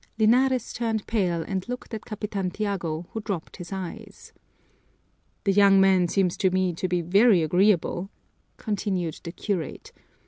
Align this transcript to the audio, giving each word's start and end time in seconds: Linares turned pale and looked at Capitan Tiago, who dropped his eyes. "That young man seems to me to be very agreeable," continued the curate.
Linares 0.17 0.73
turned 0.73 1.05
pale 1.05 1.43
and 1.43 1.69
looked 1.69 1.93
at 1.93 2.05
Capitan 2.05 2.49
Tiago, 2.49 3.05
who 3.11 3.21
dropped 3.21 3.57
his 3.57 3.71
eyes. 3.71 4.33
"That 5.43 5.51
young 5.55 5.79
man 5.79 6.07
seems 6.07 6.37
to 6.37 6.49
me 6.49 6.73
to 6.73 6.87
be 6.87 7.01
very 7.03 7.43
agreeable," 7.43 8.09
continued 8.57 9.19
the 9.23 9.31
curate. 9.31 9.91